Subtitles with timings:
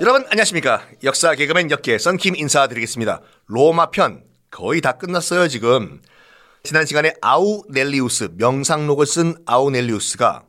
[0.00, 0.82] 여러분 안녕하십니까?
[1.04, 3.22] 역사 개그맨 역개 썬킴 인사드리겠습니다.
[3.46, 6.02] 로마 편 거의 다 끝났어요 지금.
[6.62, 10.44] 지난 시간에 아우렐리우스 명상록을 쓴 아우렐리우스가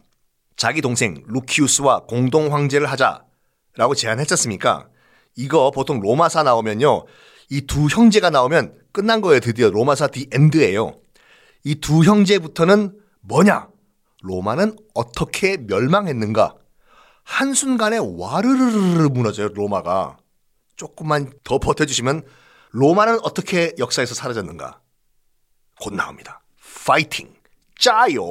[0.58, 4.88] 자기 동생 루키우스와 공동 황제를 하자라고 제안했잖습니까?
[5.36, 7.06] 이거 보통 로마사 나오면요
[7.50, 9.70] 이 두 형제가 나오면 끝난 거예요 드디어.
[9.70, 11.00] 로마사 The End예요.
[11.64, 13.70] 이 두 형제부터는 뭐냐?
[14.24, 16.56] 로마는 어떻게 멸망했는가
[17.28, 20.18] 한순간에 와르르르 무너져요, 로마가.
[20.78, 22.26] 조금만 더 버텨주시면
[22.72, 24.80] 로마는 어떻게 역사에서 사라졌는가?
[25.80, 26.42] 곧 나옵니다.
[26.86, 27.36] 파이팅!
[27.78, 28.24] 짜요!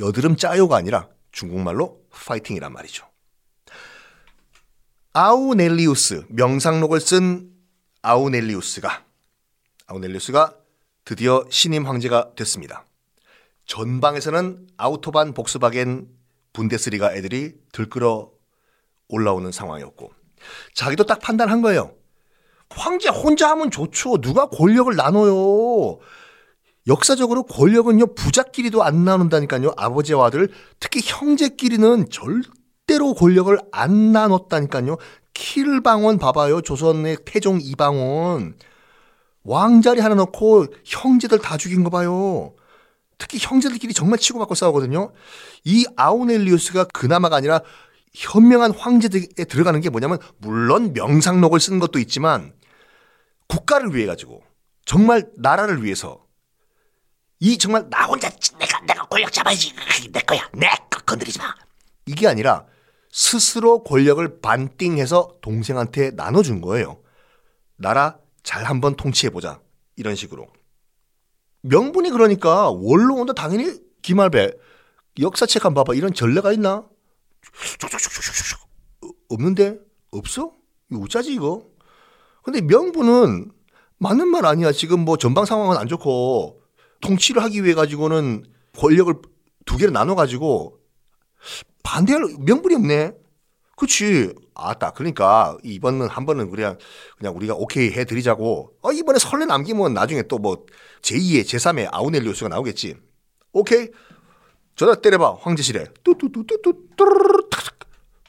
[0.00, 3.06] 여드름 짜요가 아니라 중국말로 파이팅이란 말이죠.
[5.12, 7.52] 아우넬리우스, 명상록을 쓴
[8.02, 9.04] 아우넬리우스가,
[9.86, 10.56] 아우넬리우스가
[11.04, 12.84] 드디어 신임 황제가 됐습니다.
[13.66, 16.19] 전방에서는 아우토반 복스바겐
[16.52, 18.30] 분데스리가 애들이 들끓어
[19.08, 20.10] 올라오는 상황이었고
[20.74, 21.92] 자기도 딱 판단한 거예요.
[22.70, 24.18] 황제 혼자 하면 좋죠.
[24.18, 25.98] 누가 권력을 나눠요.
[26.86, 29.72] 역사적으로 권력은요 부자끼리도 안 나눈다니까요.
[29.76, 34.96] 아버지와 아들 특히 형제끼리는 절대로 권력을 안 나눴다니까요.
[35.34, 36.62] 킬방원 봐봐요.
[36.62, 38.56] 조선의 태종 이방원
[39.42, 42.54] 왕자리 하나 넣고 형제들 다 죽인 거 봐요.
[43.20, 45.12] 특히 형제들끼리 정말 치고받고 싸우거든요.
[45.64, 47.60] 이 아우넬리우스가 그나마가 아니라
[48.14, 52.52] 현명한 황제들에 들어가는 게 뭐냐면 물론 명상록을 쓴 것도 있지만
[53.46, 54.42] 국가를 위해 가지고
[54.84, 56.24] 정말 나라를 위해서
[57.38, 59.72] 이 정말 나 혼자 내가 내가 권력 잡아야지
[60.10, 61.54] 내 거야 내 거 건드리지 마
[62.06, 62.66] 이게 아니라
[63.12, 67.00] 스스로 권력을 반띵해서 동생한테 나눠준 거예요.
[67.76, 69.60] 나라 잘 한번 통치해 보자
[69.96, 70.48] 이런 식으로.
[71.62, 74.52] 명분이 그러니까 원로 온다 당연히 기말배
[75.20, 76.86] 역사책 한번 봐봐 이런 전례가 있나?
[79.28, 79.78] 없는데
[80.10, 80.52] 없어?
[80.90, 81.66] 이거 어쩌지 이거?
[82.42, 83.50] 근데 명분은
[83.98, 84.72] 맞는 말 아니야.
[84.72, 86.62] 지금 뭐 전방 상황은 안 좋고
[87.02, 88.44] 통치를 하기 위해 가지고는
[88.78, 89.14] 권력을
[89.66, 90.78] 두 개로 나눠 가지고
[91.82, 93.12] 반대할 명분이 없네.
[93.76, 94.34] 그렇지.
[94.68, 94.92] 아따.
[94.92, 96.76] 그러니까 이번은 한 번은 그냥
[97.18, 98.72] 그냥 우리가 오케이 해 드리자고.
[98.82, 100.64] 어 이번에 설레 남기면 나중에 또 뭐
[101.02, 102.96] 제2의 제3의 아우넬리우스가 나오겠지.
[103.52, 103.88] 오케이.
[104.76, 105.36] 전화 때려봐.
[105.40, 105.84] 황제실에.
[106.04, 106.72] 뚜뚜뚜뚜뚜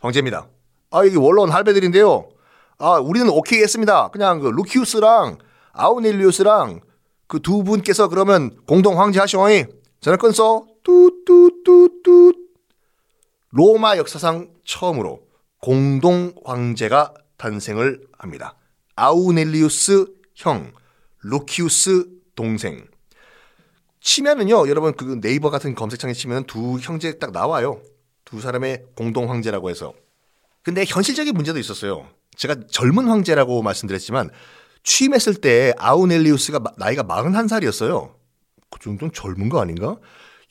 [0.02, 0.48] 황제입니다.
[0.92, 2.30] 아 여기 원로원 할배들인데요.
[2.80, 4.10] 아 우리는 오케이 했습니다.
[4.10, 5.38] 그냥 그 루키우스랑
[5.74, 6.82] 아우넬리우스랑
[7.28, 9.66] 그 두 분께서 그러면 공동 황제 하시오이.
[10.02, 10.66] 전화 끊어.
[10.84, 12.34] 뚜뚜뚜뚜
[13.52, 15.22] 로마 역사상 처음으로
[15.62, 18.56] 공동 황제가 탄생을 합니다.
[18.96, 20.74] 아우넬리우스 형,
[21.22, 22.88] 루키우스 동생.
[24.02, 27.80] 치면은요, 여러분 그 네이버 같은 검색창에 치면 두 형제 딱 나와요.
[28.26, 29.94] 두 사람의 공동 황제라고 해서.
[30.64, 32.10] 근데 현실적인 문제도 있었어요.
[32.38, 34.32] 제가 젊은 황제라고 말씀드렸지만
[34.84, 38.16] 취임했을 때 아우넬리우스가 나이가 41살이었어요.
[38.72, 39.98] 그 정도는 젊은 거 아닌가?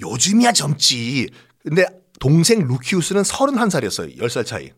[0.01, 1.29] 요즘이야 젊지.
[1.65, 1.85] 근데
[2.21, 4.17] 동생 루키우스는 31살이었어요.
[4.17, 4.73] 10살 차이.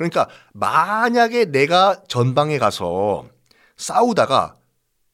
[0.00, 3.28] 그러니까 만약에 내가 전방에 가서
[3.76, 4.56] 싸우다가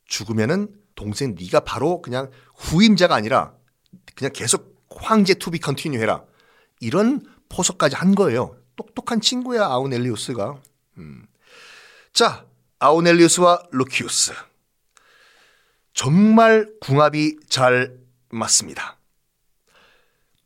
[0.05, 3.53] 죽으면은 동생 네가 바로 그냥 후임자가 아니라
[4.15, 6.23] 그냥 계속 황제 to be continue 해라.
[6.79, 8.57] 이런 포석까지 한 거예요.
[8.77, 10.61] 똑똑한 친구야 아우렐리우스가.
[10.99, 11.27] 음.
[12.13, 12.47] 자
[12.79, 14.35] 아우넬리우스와 루키우스
[15.95, 17.99] 정말 궁합이 잘
[18.31, 18.99] 맞습니다.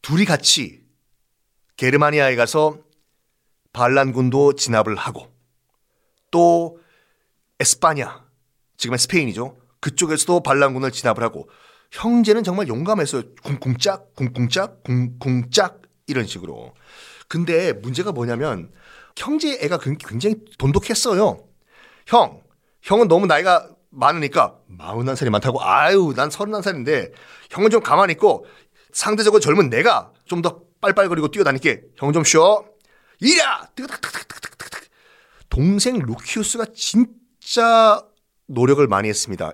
[0.01, 0.83] 둘이 같이
[1.77, 2.79] 게르마니아에 가서
[3.73, 5.29] 반란군도 진압을 하고
[6.31, 6.79] 또
[7.59, 8.25] 에스파냐
[8.77, 9.59] 지금은 스페인이죠.
[9.81, 11.49] 그쪽에서도 반란군을 진압을 하고
[11.93, 13.23] 형제는 정말 용감했어요.
[13.43, 16.75] 쿵쿵짝 쿵쿵짝 쿵쿵짝 이런 식으로.
[17.29, 18.73] 근데 문제가 뭐냐면
[19.17, 21.39] 형제 애가 굉장히 돈독했어요.
[22.07, 22.43] 형,
[22.83, 27.13] 형은 너무 나이가 많으니까 마흔한 살이 많다고 아유 난 서른한 살인데
[27.51, 28.47] 형은 좀 가만히 있고
[28.93, 32.65] 상대적으로 젊은 내가 좀 더 빨빨거리고 뛰어다닐게 형좀 쉬어
[33.21, 33.71] 이랴
[35.49, 38.07] 동생 루키우스가 진짜
[38.47, 39.53] 노력을 많이 했습니다.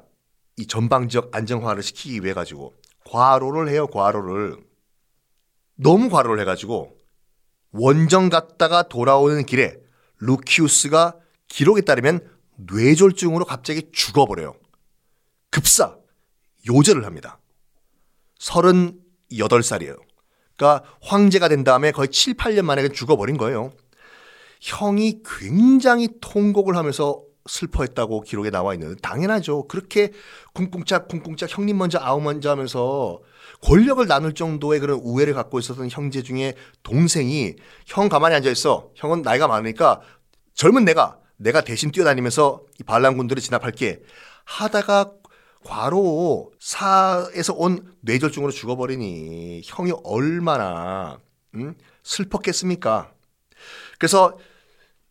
[0.56, 2.74] 이 전방 지역 안정화를 시키기 위해 가지고
[3.04, 4.56] 과로를 해요 과로를
[5.74, 6.96] 너무 과로를 해 가지고
[7.72, 9.78] 원정 갔다가 돌아오는 길에
[10.18, 11.16] 루키우스가
[11.48, 12.26] 기록에 따르면
[12.56, 14.56] 뇌졸중으로 갑자기 죽어버려요.
[15.50, 15.96] 급사
[16.66, 17.38] 요절을 합니다.
[18.40, 20.05] 38살이에요.
[20.56, 23.72] 그러니까 황제가 된 다음에 거의 7, 8년 만에 죽어버린 거예요.
[24.60, 29.68] 형이 굉장히 통곡을 하면서 슬퍼했다고 기록에 나와 있는 당연하죠.
[29.68, 30.12] 그렇게
[30.54, 33.20] 쿵쿵짝 쿵쿵짝 형님 먼저 아우 먼저 하면서
[33.62, 37.54] 권력을 나눌 정도의 그런 우애를 갖고 있었던 형제 중에 동생이
[37.86, 38.90] 형 가만히 앉아 있어.
[38.96, 40.00] 형은 나이가 많으니까
[40.54, 44.00] 젊은 내가 내가 대신 뛰어다니면서 이 반란군들을 진압할게
[44.44, 45.12] 하다가
[45.66, 51.18] 과로 사에서 온 뇌졸중으로 죽어버리니 형이 얼마나
[51.56, 51.74] 음?
[52.04, 53.12] 슬펐겠습니까?
[53.98, 54.38] 그래서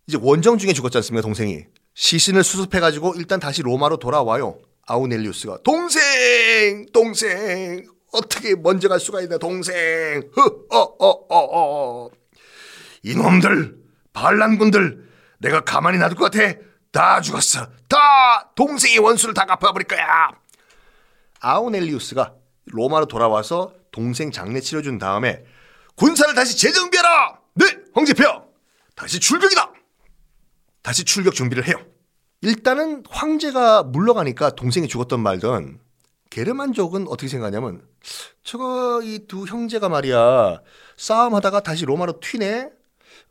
[0.08, 1.66] 이제 원정 중에 죽었지 않습니까 동생이?
[1.94, 4.58] 시신을 수습해가지고 일단 다시 로마로 돌아와요.
[4.88, 6.86] 아우넬리우스가 동생!
[6.94, 7.86] 동생!
[8.14, 9.76] 어떻게 먼저 갈 수가 있나 동생?
[10.38, 12.10] 어어어 어 어, 어.
[13.04, 13.76] 이놈들
[14.14, 15.06] 반란군들
[15.40, 16.54] 내가 가만히 놔둘 것 같아.
[16.94, 17.68] 다 죽었어.
[17.90, 20.30] 다 동생의 원수를 다 갚아버릴 거야
[21.40, 22.34] 아우넬리우스가
[22.66, 25.44] 로마로 돌아와서 동생 장례 치러준 다음에
[25.96, 27.40] 군사를 다시 재정비하라!
[27.56, 28.44] 네 황제폐하
[28.96, 29.72] 다시 출격이다!
[30.82, 31.76] 다시 출격 준비를 해요.
[32.42, 35.80] 일단은 황제가 물러가니까 동생이 죽었던 말든
[36.30, 37.82] 게르만족은 어떻게 생각하냐면
[38.44, 40.62] 저거 이 두 형제가 말이야
[40.98, 42.70] 싸움하다가 다시 로마로 튀네.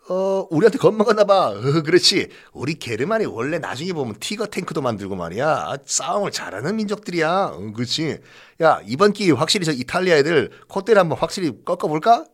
[0.08, 1.48] 어 우리한테 겁먹었나 봐.
[1.48, 2.28] 어, 그렇지.
[2.52, 7.52] 우리 게르만이 원래 나중에 보면 티거 탱크도 만들고 말이야 싸움을 잘하는 민족들이야.
[7.54, 8.18] 어, 그렇지.
[8.62, 12.26] 야 이번 기회 확실히 저 이탈리아 애들 콧대를 한번 확실히 꺾어볼까?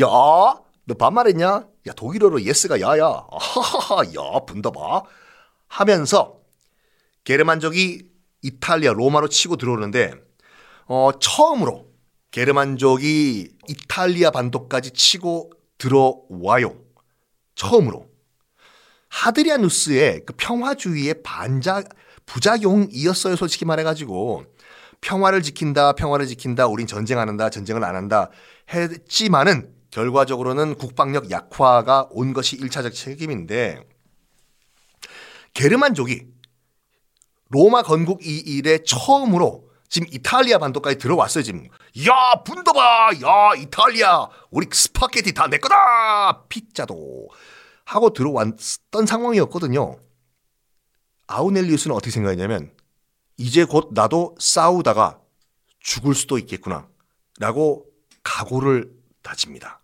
[0.00, 0.06] 야,
[0.86, 1.66] 너 반말했냐?
[1.88, 3.26] Ja 독일어로 yes가 Ja야.
[3.30, 5.02] 하하하, Ja wunderbar.
[5.66, 6.38] 하면서
[7.24, 8.02] 게르만족이
[8.42, 10.14] 이탈리아 로마로 치고 들어오는데
[10.86, 11.88] 어, 처음으로
[12.30, 16.89] 게르만족이 이탈리아 반도까지 치고 들어와요.
[17.60, 18.08] 처음으로.
[19.10, 21.82] 하드리아누스의 그 평화주의의 반자
[22.24, 23.36] 부작용이었어요.
[23.36, 24.44] 솔직히 말해가지고
[25.00, 28.30] 평화를 지킨다, 평화를 지킨다, 우린 전쟁 안 한다, 전쟁을 안 한다
[28.72, 33.82] 했지만은 결과적으로는 국방력 약화가 온 것이 1차적 책임인데
[35.52, 36.28] 게르만족이
[37.48, 41.64] 로마 건국 이래에 처음으로 지금 이탈리아 반도까지 들어왔어요 지금.
[42.06, 47.28] Ja wunderbar, Ja 이탈리아, 우리 스파게티 다 내 거다, 피자도
[47.84, 49.98] 하고 들어왔던 상황이었거든요.
[51.26, 52.72] 아우렐리우스는 어떻게 생각했냐면
[53.36, 55.18] 이제 곧 나도 싸우다가
[55.80, 56.86] 죽을 수도 있겠구나
[57.40, 57.86] 라고
[58.22, 58.92] 각오를
[59.22, 59.80] 다집니다.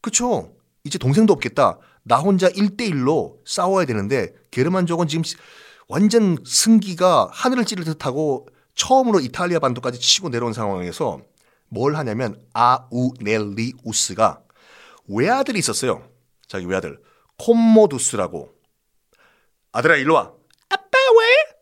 [0.00, 0.54] 그쵸?
[0.84, 1.78] 이제 동생도 없겠다.
[2.04, 5.24] 나 혼자 1대1로 싸워야 되는데 게르만족은 지금
[5.88, 11.20] 완전 승기가 하늘을 찌를 듯하고 처음으로 이탈리아 반도까지 치고 내려온 상황에서
[11.68, 14.42] 뭘 하냐면 아우넬리우스가
[15.08, 16.08] 외아들이 있었어요.
[16.46, 17.00] 자기 외아들
[17.38, 18.52] 콤모두스라고
[19.72, 20.32] 아들아 일로 와.
[20.68, 21.56] 아빠 왜?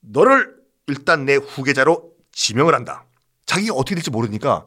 [0.00, 0.54] 너를
[0.86, 3.06] 일단 내 후계자로 지명을 한다.
[3.46, 4.64] 자기가 어떻게 될지 모르니까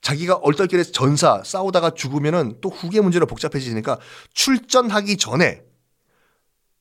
[0.00, 3.98] 자기가 얼떨결에 전사 싸우다가 죽으면은 또 후계 문제로 복잡해지니까
[4.32, 5.62] 출전하기 전에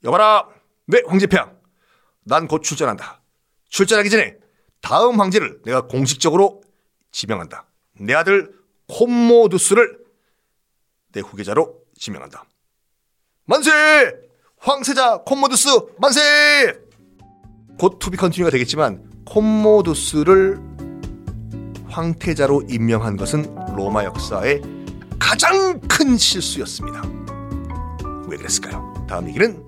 [0.03, 0.47] 여봐라
[0.85, 1.57] 네 황제평
[2.25, 3.21] 난 곧 출전한다.
[3.69, 4.35] 출전하기 전에
[4.81, 6.61] 다음 황제를 내가 공식적으로
[7.11, 7.65] 지명한다.
[7.99, 8.53] 내 아들
[8.87, 9.99] 콤모두스를
[11.11, 12.45] 내 후계자로 지명한다.
[13.45, 13.71] 만세!
[14.57, 15.69] 황태자 콤모두스
[15.99, 16.73] 만세!
[17.79, 20.59] 곧 to be continue가 되겠지만 콤모두스를
[21.87, 24.61] 황태자로 임명한 것은 로마 역사의
[25.17, 27.01] 가장 큰 실수였습니다.
[28.27, 29.05] 왜 그랬을까요?
[29.07, 29.65] 다음 얘기는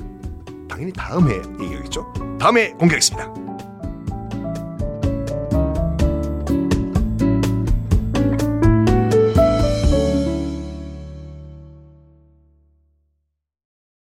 [0.68, 2.38] 당연히 다음에 얘기하겠죠.
[2.39, 3.50] 다음에 공개하겠습니다.